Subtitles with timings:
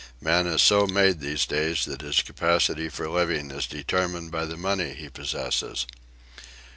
[0.19, 4.57] "Man is so made these days that his capacity for living is determined by the
[4.57, 5.85] money he possesses."